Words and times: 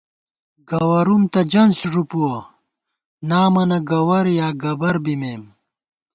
گوَرُوم 0.69 1.23
تہ 1.31 1.41
جنݪ 1.51 1.79
ݫُوپُوَہ، 1.91 2.35
نامَنہ 3.29 3.79
گوَر 3.89 4.25
یا 4.37 4.47
گبَر 4.61 4.95
بِمېم 5.03 5.43